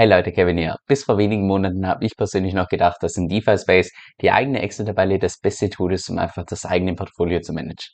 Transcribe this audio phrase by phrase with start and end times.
[0.00, 0.76] Hey Leute, Kevin hier.
[0.86, 3.92] Bis vor wenigen Monaten habe ich persönlich noch gedacht, dass in DeFi Space
[4.22, 7.84] die eigene Excel-Tabelle das beste Tool ist, um einfach das eigene Portfolio zu managen.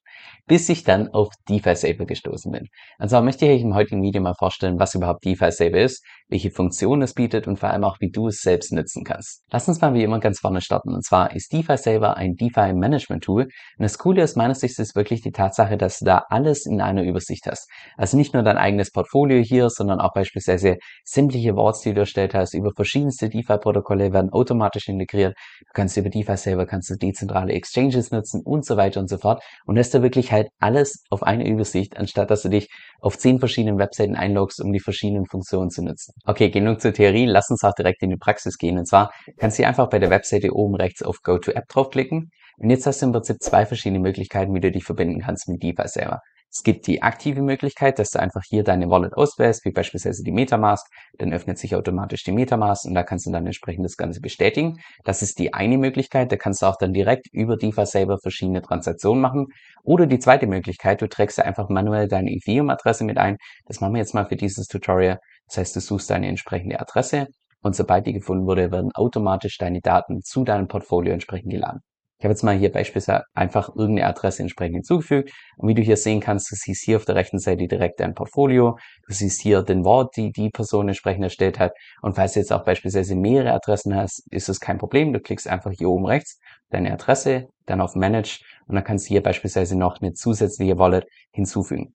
[0.47, 2.69] Bis ich dann auf DeFi Saver gestoßen bin.
[3.01, 6.05] Und zwar möchte ich euch im heutigen Video mal vorstellen, was überhaupt DeFi Saver ist,
[6.29, 9.43] welche Funktionen es bietet und vor allem auch, wie du es selbst nutzen kannst.
[9.51, 10.95] Lass uns mal wie immer ganz vorne starten.
[10.95, 13.43] Und zwar ist DeFi Saver ein DeFi Management Tool.
[13.43, 16.81] Und das Coole aus meiner Sicht ist wirklich die Tatsache, dass du da alles in
[16.81, 17.69] einer Übersicht hast.
[17.97, 22.35] Also nicht nur dein eigenes Portfolio hier, sondern auch beispielsweise sämtliche Worts, die du erstellt
[22.35, 25.37] hast, über verschiedenste DeFi-Protokolle werden automatisch integriert.
[25.61, 29.19] Du kannst über DeFi selber kannst du dezentrale Exchanges nutzen und so weiter und so
[29.19, 29.43] fort.
[29.65, 32.69] Und hast da wirklich halt alles auf eine Übersicht, anstatt dass du dich
[33.01, 36.15] auf zehn verschiedenen Webseiten einloggst, um die verschiedenen Funktionen zu nutzen.
[36.25, 37.27] Okay, genug zur Theorie.
[37.27, 38.79] Lass uns auch direkt in die Praxis gehen.
[38.79, 42.31] Und zwar kannst du einfach bei der Webseite oben rechts auf Go to App draufklicken.
[42.59, 45.63] Und jetzt hast du im Prinzip zwei verschiedene Möglichkeiten, wie du dich verbinden kannst mit
[45.63, 46.21] DeFi selber.
[46.51, 50.33] Es gibt die aktive Möglichkeit, dass du einfach hier deine Wallet auswählst, wie beispielsweise die
[50.33, 50.87] Metamask.
[51.19, 54.79] Dann öffnet sich automatisch die Metamask und da kannst du dann entsprechend das Ganze bestätigen.
[55.05, 56.33] Das ist die eine Möglichkeit.
[56.33, 59.49] Da kannst du auch dann direkt über DeFi selber verschiedene Transaktionen machen.
[59.83, 63.37] Oder die zweite Möglichkeit, du trägst einfach manuell deine Ethereum-Adresse mit ein.
[63.67, 65.19] Das machen wir jetzt mal für dieses Tutorial.
[65.49, 67.27] Das heißt, du suchst deine entsprechende Adresse
[67.63, 71.81] und sobald die gefunden wurde, werden automatisch deine Daten zu deinem Portfolio entsprechend geladen.
[72.19, 75.31] Ich habe jetzt mal hier beispielsweise einfach irgendeine Adresse entsprechend hinzugefügt.
[75.59, 78.15] Und wie du hier sehen kannst, du siehst hier auf der rechten Seite direkt dein
[78.15, 78.79] Portfolio.
[79.07, 81.73] Du siehst hier den Wort, die die Person entsprechend erstellt hat.
[82.01, 85.13] Und falls du jetzt auch beispielsweise mehrere Adressen hast, ist es kein Problem.
[85.13, 86.39] Du klickst einfach hier oben rechts
[86.71, 91.07] deine Adresse, dann auf Manage und dann kannst du hier beispielsweise noch eine zusätzliche Wallet
[91.33, 91.95] hinzufügen.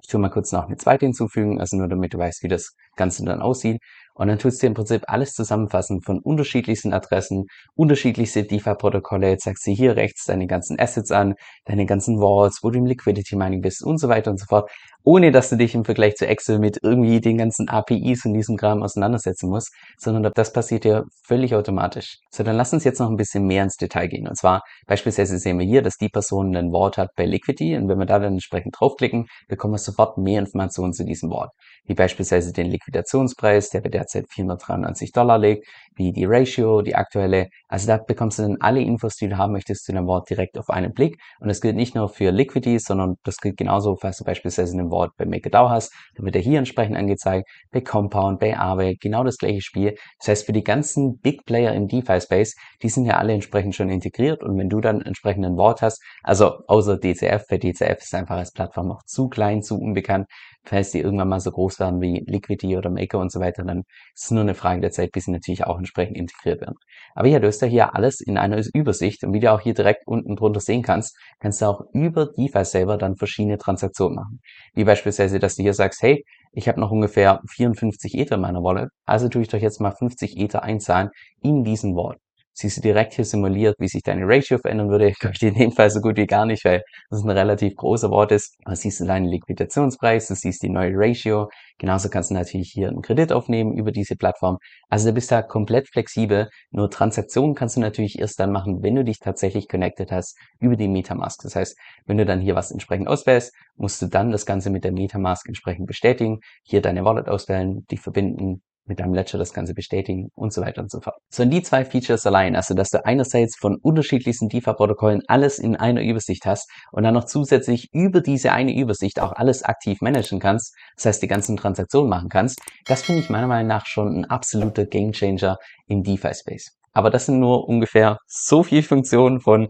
[0.00, 2.74] Ich tue mal kurz noch eine zweite hinzufügen, also nur damit du weißt, wie das
[2.96, 3.80] Ganze dann aussieht.
[4.18, 9.74] Und dann tust du im Prinzip alles zusammenfassen von unterschiedlichsten Adressen, unterschiedlichste DeFi-Protokolle, zeigst dir
[9.74, 13.82] hier rechts deine ganzen Assets an, deine ganzen Vaults, wo du im Liquidity Mining bist
[13.84, 14.70] und so weiter und so fort,
[15.04, 18.56] ohne dass du dich im Vergleich zu Excel mit irgendwie den ganzen APIs und diesem
[18.56, 22.18] Kram auseinandersetzen musst, sondern das passiert ja völlig automatisch.
[22.30, 24.26] So, dann lass uns jetzt noch ein bisschen mehr ins Detail gehen.
[24.26, 27.88] Und zwar beispielsweise sehen wir hier, dass die Person ein Wort hat bei Liquidity und
[27.88, 31.52] wenn wir da dann entsprechend draufklicken, bekommen wir sofort mehr Informationen zu diesem Wort,
[31.84, 37.48] wie beispielsweise den Liquidationspreis, der bei derzeit 493 Dollar liegt, wie die Ratio, die aktuelle.
[37.68, 40.58] Also da bekommst du dann alle Infos, die du haben möchtest zu dem Wort direkt
[40.58, 41.20] auf einen Blick.
[41.40, 44.90] Und das gilt nicht nur für Liquidity, sondern das gilt genauso, falls du beispielsweise ein
[44.90, 49.24] Wort bei MakerDAO hast, dann wird er hier entsprechend angezeigt, bei Compound, bei Aave, genau
[49.24, 49.96] das gleiche Spiel.
[50.18, 53.90] Das heißt, für die ganzen Big Player im DeFi-Space, die sind ja alle entsprechend schon
[53.90, 58.14] integriert und wenn du dann entsprechend ein Wort hast, also außer DCF, bei DCF ist
[58.14, 60.26] einfach als Plattform noch zu klein, zu unbekannt,
[60.68, 63.84] falls die irgendwann mal so groß werden wie Liquidity oder Maker und so weiter, dann
[64.14, 66.76] ist es nur eine Frage der Zeit, bis sie natürlich auch entsprechend integriert werden.
[67.14, 69.74] Aber ja, du hast ja hier alles in einer Übersicht und wie du auch hier
[69.74, 74.40] direkt unten drunter sehen kannst, kannst du auch über DeFi selber dann verschiedene Transaktionen machen.
[74.74, 78.62] Wie beispielsweise, dass du hier sagst, hey, ich habe noch ungefähr 54 Ether in meiner
[78.62, 81.10] Wallet, also tue ich doch jetzt mal 50 Ether einzahlen
[81.42, 82.20] in diesen Wallet
[82.58, 85.12] siehst du direkt hier simuliert, wie sich deine Ratio verändern würde.
[85.12, 88.10] Glaube ich in dem Fall so gut wie gar nicht, weil das ein relativ großer
[88.10, 88.56] Wort ist.
[88.64, 91.48] Aber siehst du deinen Liquidationspreis, du siehst die neue Ratio.
[91.78, 94.58] Genauso kannst du natürlich hier einen Kredit aufnehmen über diese Plattform.
[94.88, 96.48] Also du bist da komplett flexibel.
[96.72, 100.74] Nur Transaktionen kannst du natürlich erst dann machen, wenn du dich tatsächlich connected hast über
[100.74, 101.40] die Metamask.
[101.42, 104.82] Das heißt, wenn du dann hier was entsprechend auswählst, musst du dann das Ganze mit
[104.82, 109.74] der Metamask entsprechend bestätigen, hier deine Wallet auswählen, die verbinden, mit deinem Ledger das Ganze
[109.74, 111.16] bestätigen und so weiter und so fort.
[111.30, 115.76] So, und die zwei Features allein, also dass du einerseits von unterschiedlichsten DeFi-Protokollen alles in
[115.76, 120.40] einer Übersicht hast und dann noch zusätzlich über diese eine Übersicht auch alles aktiv managen
[120.40, 124.08] kannst, das heißt die ganzen Transaktionen machen kannst, das finde ich meiner Meinung nach schon
[124.08, 125.56] ein absoluter Gamechanger
[125.86, 126.72] im DeFi-Space.
[126.92, 129.68] Aber das sind nur ungefähr so viele Funktionen von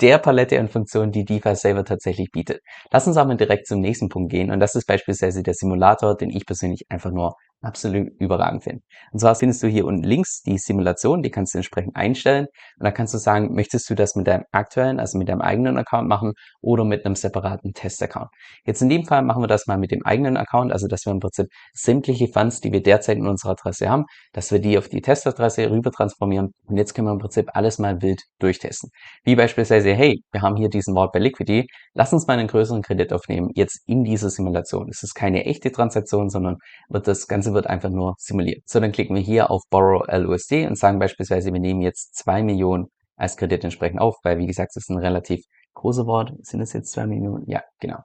[0.00, 2.60] der Palette an Funktionen, die DeFi selber tatsächlich bietet.
[2.92, 6.30] Lass uns aber direkt zum nächsten Punkt gehen und das ist beispielsweise der Simulator, den
[6.30, 8.82] ich persönlich einfach nur absolut überragend finde.
[9.12, 12.46] Und zwar findest du hier unten links die Simulation, die kannst du entsprechend einstellen.
[12.78, 15.76] Und da kannst du sagen, möchtest du das mit deinem aktuellen, also mit deinem eigenen
[15.76, 18.28] Account machen oder mit einem separaten Test-Account.
[18.64, 21.12] Jetzt in dem Fall machen wir das mal mit dem eigenen Account, also dass wir
[21.12, 24.88] im Prinzip sämtliche Funds, die wir derzeit in unserer Adresse haben, dass wir die auf
[24.88, 26.52] die Testadresse rüber transformieren.
[26.66, 28.90] Und jetzt können wir im Prinzip alles mal wild durchtesten.
[29.24, 32.82] Wie beispielsweise, hey, wir haben hier diesen Wort bei Liquidity, lass uns mal einen größeren
[32.82, 34.88] Kredit aufnehmen, jetzt in dieser Simulation.
[34.90, 36.56] Es ist keine echte Transaktion, sondern
[36.88, 38.62] wird das Ganze Ganze wird einfach nur simuliert.
[38.66, 42.42] So, dann klicken wir hier auf Borrow LUSD und sagen beispielsweise, wir nehmen jetzt zwei
[42.42, 42.86] Millionen
[43.16, 46.32] als Kredit entsprechend auf, weil wie gesagt, das ist ein relativ großes Wort.
[46.42, 47.44] Sind es jetzt zwei Millionen?
[47.48, 47.98] Ja, genau.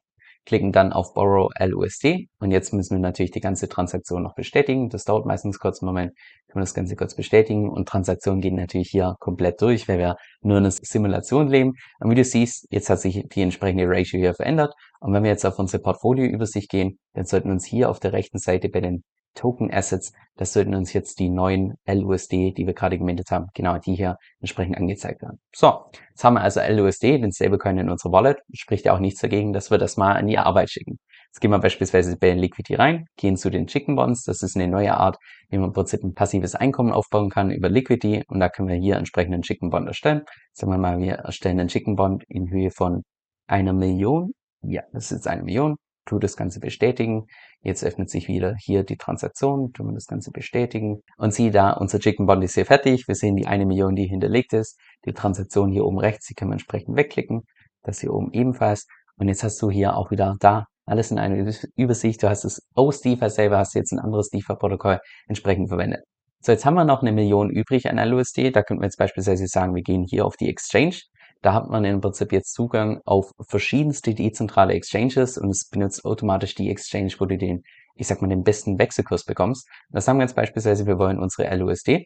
[0.45, 4.89] klicken dann auf Borrow LUSD und jetzt müssen wir natürlich die ganze Transaktion noch bestätigen.
[4.89, 6.11] Das dauert meistens kurz einen Moment,
[6.47, 10.17] können wir das Ganze kurz bestätigen und Transaktionen gehen natürlich hier komplett durch, weil wir
[10.41, 11.73] nur in einer Simulation leben.
[11.99, 15.31] Und wie du siehst, jetzt hat sich die entsprechende Ratio hier verändert und wenn wir
[15.31, 18.81] jetzt auf unsere Portfolioübersicht gehen, dann sollten wir uns hier auf der rechten Seite bei
[18.81, 19.03] den
[19.33, 23.77] Token Assets, das sollten uns jetzt die neuen LUSD, die wir gerade gemintet haben, genau
[23.77, 25.39] die hier entsprechend angezeigt werden.
[25.55, 29.21] So, jetzt haben wir also LUSD, den Stablecoin in unserer Wallet, spricht ja auch nichts
[29.21, 30.99] dagegen, dass wir das mal an die Arbeit schicken.
[31.27, 34.67] Jetzt gehen wir beispielsweise bei Liquidity rein, gehen zu den Chicken Bonds, das ist eine
[34.67, 35.17] neue Art,
[35.49, 38.75] wie man im Prinzip ein passives Einkommen aufbauen kann über Liquidity und da können wir
[38.75, 40.23] hier entsprechend einen Chicken Bond erstellen.
[40.53, 43.03] Sagen wir mal, wir erstellen einen Chicken Bond in Höhe von
[43.47, 44.33] einer Million.
[44.61, 47.25] Ja, das ist eine Million tu das Ganze bestätigen.
[47.61, 51.01] Jetzt öffnet sich wieder hier die Transaktion, tun wir das Ganze bestätigen.
[51.17, 53.07] Und sieh da, unser Chicken Bond ist hier fertig.
[53.07, 54.79] Wir sehen die eine Million, die hinterlegt ist.
[55.05, 57.43] Die Transaktion hier oben rechts, die können wir entsprechend wegklicken.
[57.83, 58.87] Das hier oben ebenfalls.
[59.17, 62.21] Und jetzt hast du hier auch wieder da alles in einer Übersicht.
[62.23, 66.01] Du hast es aus DeFi selber, hast jetzt ein anderes DeFi-Protokoll entsprechend verwendet.
[66.41, 68.51] So, jetzt haben wir noch eine Million übrig an LUSD.
[68.51, 70.97] Da könnten wir jetzt beispielsweise sagen, wir gehen hier auf die Exchange
[71.43, 76.55] da hat man im Prinzip jetzt Zugang auf verschiedenste dezentrale Exchanges und es benutzt automatisch
[76.55, 77.63] die Exchange, wo du den,
[77.95, 79.67] ich sag mal, den besten Wechselkurs bekommst.
[79.89, 82.05] Das sagen wir jetzt beispielsweise, wir wollen unsere LUSD.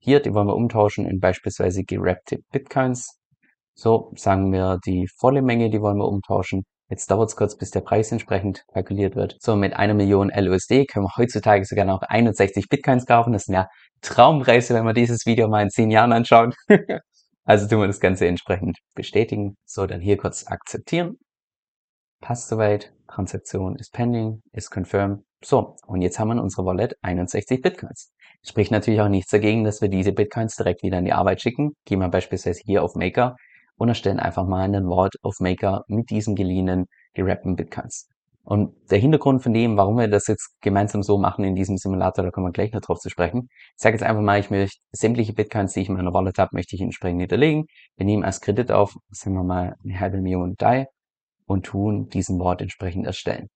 [0.00, 3.20] Hier, die wollen wir umtauschen in beispielsweise gerappte Bitcoins.
[3.74, 6.64] So, sagen wir die volle Menge, die wollen wir umtauschen.
[6.88, 9.36] Jetzt dauert es kurz, bis der Preis entsprechend kalkuliert wird.
[9.38, 13.32] So, mit einer Million LUSD können wir heutzutage sogar noch 61 Bitcoins kaufen.
[13.32, 13.68] Das sind ja
[14.02, 16.52] Traumpreise, wenn wir dieses Video mal in zehn Jahren anschauen.
[17.50, 19.56] Also tun wir das Ganze entsprechend bestätigen.
[19.64, 21.18] So, dann hier kurz akzeptieren.
[22.20, 22.92] Passt soweit.
[23.08, 25.24] Transaktion ist pending, ist confirmed.
[25.44, 28.12] So, und jetzt haben wir in unserer Wallet 61 Bitcoins.
[28.46, 31.72] Spricht natürlich auch nichts dagegen, dass wir diese Bitcoins direkt wieder in die Arbeit schicken.
[31.86, 33.34] Gehen wir beispielsweise hier auf Maker
[33.74, 38.06] und erstellen einfach mal einen Wort auf Maker mit diesen geliehenen, gerappten Bitcoins.
[38.42, 42.24] Und der Hintergrund von dem, warum wir das jetzt gemeinsam so machen in diesem Simulator,
[42.24, 43.48] da kommen wir gleich noch drauf zu sprechen.
[43.76, 46.50] Ich sage jetzt einfach mal, ich möchte sämtliche Bitcoins, die ich in meiner Wallet habe,
[46.54, 47.66] möchte ich entsprechend hinterlegen.
[47.96, 50.86] Wir nehmen als Kredit auf, sagen wir mal, eine halbe Million DAI
[51.46, 53.48] und tun diesen Wort entsprechend erstellen.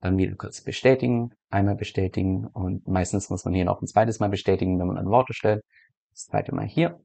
[0.00, 4.28] Dann wieder kurz bestätigen, einmal bestätigen und meistens muss man hier noch ein zweites Mal
[4.28, 5.62] bestätigen, wenn man ein Wort erstellt.
[6.12, 7.00] Das zweite Mal hier,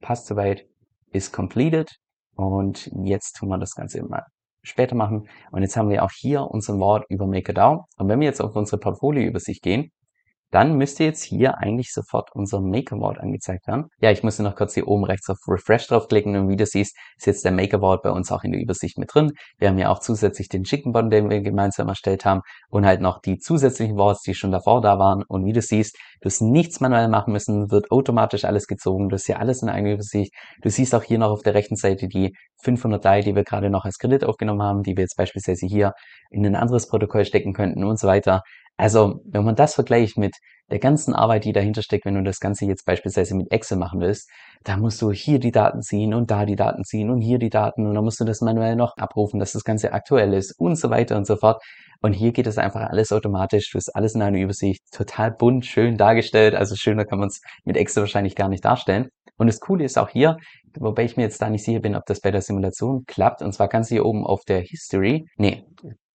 [0.00, 0.64] passt soweit,
[1.10, 1.90] ist completed
[2.36, 4.24] und jetzt tun wir das Ganze mal
[4.66, 5.28] später machen.
[5.50, 7.86] Und jetzt haben wir auch hier unseren Wort über MakerDAO.
[7.96, 9.90] Und wenn wir jetzt auf unsere Portfolioübersicht gehen,
[10.50, 13.86] dann müsste jetzt hier eigentlich sofort unser Maker Vault angezeigt werden.
[14.00, 16.96] Ja, ich musste noch kurz hier oben rechts auf Refresh draufklicken und wie du siehst,
[17.16, 19.32] ist jetzt der Maker Vault bei uns auch in der Übersicht mit drin.
[19.58, 23.00] Wir haben ja auch zusätzlich den Chicken Bond, den wir gemeinsam erstellt haben und halt
[23.00, 25.24] noch die zusätzlichen Vaults, die schon davor da waren.
[25.26, 29.08] Und wie du siehst, du hast nichts manuell machen müssen, wird automatisch alles gezogen.
[29.08, 30.32] Du hast hier alles in einer Übersicht.
[30.62, 33.70] Du siehst auch hier noch auf der rechten Seite die 500 DAI, die wir gerade
[33.70, 35.92] noch als Kredit aufgenommen haben, die wir jetzt beispielsweise hier
[36.30, 38.42] in ein anderes Protokoll stecken könnten und so weiter.
[38.76, 40.36] Also, wenn man das vergleicht mit
[40.70, 44.00] der ganzen Arbeit, die dahinter steckt, wenn du das Ganze jetzt beispielsweise mit Excel machen
[44.00, 44.28] willst,
[44.64, 47.50] da musst du hier die Daten ziehen und da die Daten ziehen und hier die
[47.50, 50.76] Daten und dann musst du das manuell noch abrufen, dass das Ganze aktuell ist und
[50.76, 51.62] so weiter und so fort.
[52.02, 55.64] Und hier geht das einfach alles automatisch, du hast alles in einer Übersicht, total bunt,
[55.64, 59.08] schön dargestellt, also schöner kann man es mit Excel wahrscheinlich gar nicht darstellen.
[59.38, 60.36] Und das Coole ist auch hier,
[60.78, 63.52] wobei ich mir jetzt da nicht sicher bin, ob das bei der Simulation klappt, und
[63.52, 65.64] zwar kannst du hier oben auf der History, nee,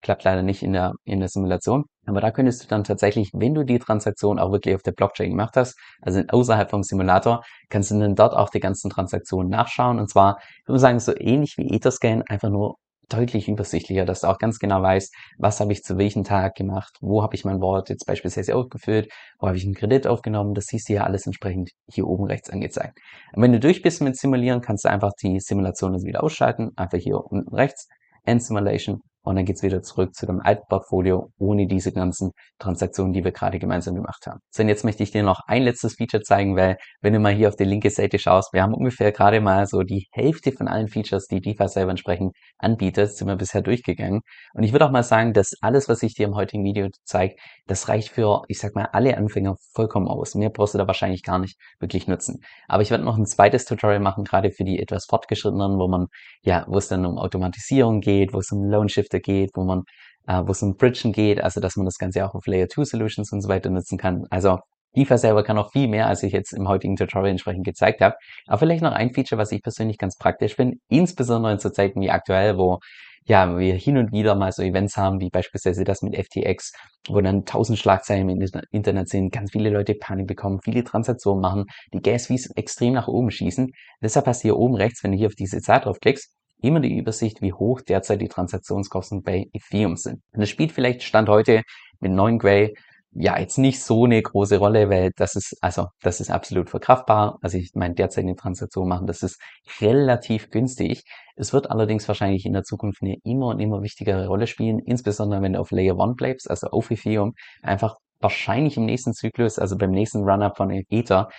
[0.02, 1.86] klappt leider nicht in der, in der Simulation.
[2.06, 5.30] Aber da könntest du dann tatsächlich, wenn du die Transaktion auch wirklich auf der Blockchain
[5.30, 10.00] gemacht hast, also außerhalb vom Simulator, kannst du dann dort auch die ganzen Transaktionen nachschauen.
[10.00, 12.78] Und zwar, ich würde sagen, so ähnlich wie Etherscan, einfach nur
[13.12, 16.98] deutlich übersichtlicher, dass du auch ganz genau weißt, was habe ich zu welchem Tag gemacht,
[17.02, 20.66] wo habe ich mein Wort jetzt beispielsweise ausgefüllt, wo habe ich einen Kredit aufgenommen, das
[20.68, 22.98] siehst du ja alles entsprechend hier oben rechts angezeigt.
[23.34, 26.72] Und wenn du durch bist mit Simulieren, kannst du einfach die Simulation jetzt wieder ausschalten,
[26.76, 27.88] einfach hier unten rechts,
[28.24, 33.14] End Simulation und dann geht's wieder zurück zu dem alten Portfolio ohne diese ganzen Transaktionen,
[33.14, 34.40] die wir gerade gemeinsam gemacht haben.
[34.50, 37.34] So, und jetzt möchte ich dir noch ein letztes Feature zeigen, weil wenn du mal
[37.34, 40.68] hier auf die linke Seite schaust, wir haben ungefähr gerade mal so die Hälfte von
[40.68, 44.22] allen Features, die DeFi selber entsprechend anbietet, sind wir bisher durchgegangen.
[44.54, 47.36] Und ich würde auch mal sagen, dass alles, was ich dir im heutigen Video zeige,
[47.68, 50.36] das reicht für, ich sag mal, alle Anfänger vollkommen aus.
[50.36, 52.42] Mehr brauchst du da wahrscheinlich gar nicht wirklich nutzen.
[52.68, 56.08] Aber ich werde noch ein zweites Tutorial machen, gerade für die etwas fortgeschrittenen, wo man,
[56.42, 59.84] ja, wo es dann um Automatisierung geht, wo es um Loan Shifter geht, wo man,
[60.28, 62.86] äh, wo es um Bridgen geht, also dass man das Ganze auch auf Layer 2
[62.86, 64.26] Solutions und so weiter nutzen kann.
[64.30, 64.60] Also
[64.96, 68.16] DeFi selber kann auch viel mehr, als ich jetzt im heutigen Tutorial entsprechend gezeigt habe.
[68.48, 72.10] Aber vielleicht noch ein Feature, was ich persönlich ganz praktisch finde, insbesondere zu Zeiten wie
[72.10, 72.80] aktuell, wo
[73.26, 76.72] ja, wir hin und wieder mal so Events haben, wie beispielsweise das mit FTX,
[77.08, 78.42] wo dann tausend Schlagzeilen im
[78.72, 83.08] Internet sind, ganz viele Leute Panik bekommen, viele Transaktionen machen, die Gas Fees extrem nach
[83.08, 83.72] oben schießen.
[84.02, 86.98] Deshalb hast du hier oben rechts, wenn du hier auf diese Zahl draufklickst, immer die
[86.98, 90.22] Übersicht, wie hoch derzeit die Transaktionskosten bei Ethereum sind.
[90.34, 91.64] Das spielt vielleicht Stand heute
[92.00, 92.74] mit 9 Gray
[93.14, 97.40] ja jetzt nicht so eine große Rolle, weil das ist, also das ist absolut verkraftbar.
[97.42, 99.40] Also ich meine, derzeit eine Transaktion machen, das ist
[99.82, 101.04] relativ günstig.
[101.36, 105.42] Es wird allerdings wahrscheinlich in der Zukunft eine immer und immer wichtigere Rolle spielen, insbesondere
[105.42, 109.78] wenn du auf Layer 1 bleibst, also auf Ethereum, einfach wahrscheinlich im nächsten Zyklus, also
[109.78, 111.30] beim nächsten Run-Up von Ether,